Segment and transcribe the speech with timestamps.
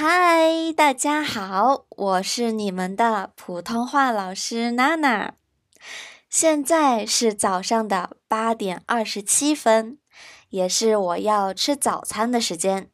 [0.00, 5.34] 嗨大家好，我是你们的普通话老师娜娜。
[6.30, 9.98] 现在是早上的八点二十七分，
[10.50, 12.92] 也是我要吃早餐的时间。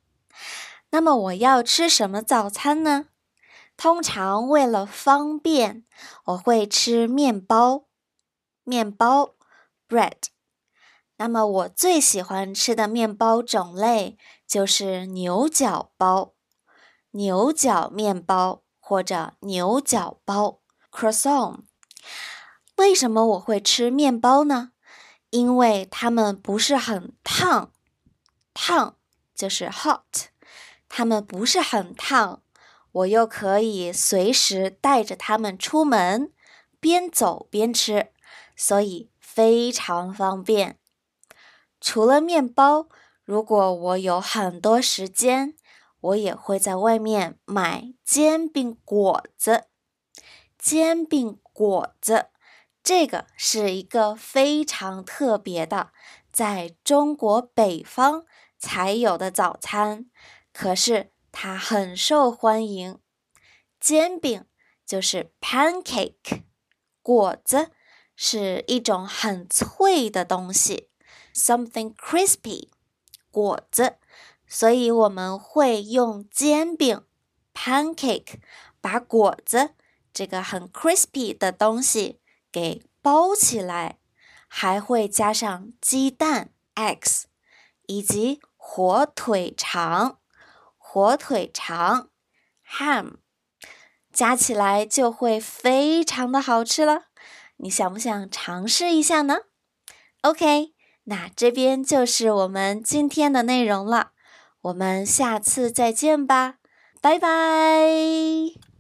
[0.93, 3.09] 那么我要吃什么早餐呢？
[3.77, 5.85] 通常为了方便，
[6.25, 7.85] 我会吃面包，
[8.63, 9.35] 面包
[9.87, 10.23] bread。
[11.19, 14.17] 那么我最喜欢吃的面包种类
[14.47, 16.34] 就是牛角包。
[17.17, 20.59] 牛角面包或者牛角包
[20.91, 21.61] （croissant）。
[22.75, 24.73] 为什么我会吃面包呢？
[25.31, 27.71] 因为它们不是很烫，
[28.53, 28.97] 烫
[29.33, 30.01] 就是 hot，
[30.89, 32.43] 它们不是很烫，
[32.91, 36.33] 我又可以随时带着它们出门，
[36.81, 38.09] 边走边吃，
[38.57, 40.81] 所以非常方便。
[41.81, 42.89] 除了面包，
[43.25, 45.55] 如果我有很多时间。
[46.05, 49.69] 我也会在外面买煎饼果子，
[50.59, 52.27] 煎饼果子，
[52.83, 55.93] 这个是一个非常特别的，
[56.31, 58.27] 在中国北方
[58.59, 60.11] 才有的早餐，
[60.53, 62.99] 可是它很受欢迎。
[63.81, 64.45] 煎饼
[64.85, 66.43] 就是 pancake，
[67.01, 67.71] 果子
[68.15, 70.91] 是一种很脆的东西
[71.35, 72.69] ，something crispy，
[73.31, 73.97] 果子。
[74.47, 77.03] 所以我们会用煎饼
[77.53, 78.41] （pancake）
[78.81, 79.75] 把果子
[80.13, 82.21] 这个很 crispy 的东西
[82.53, 83.99] 给包起来，
[84.49, 87.25] 还会加上鸡蛋 （eggs）
[87.87, 90.19] 以及火腿肠
[90.79, 92.11] （火腿肠
[92.79, 93.17] （ham），
[94.13, 97.07] 加起来就会非常的好吃了。
[97.57, 99.39] 你想不想尝试一下呢
[100.23, 100.73] ？OK，
[101.05, 104.13] 那这边就是我们今天的内容了。
[104.65, 106.57] 我们下次再见吧，
[107.03, 108.74] 拜拜。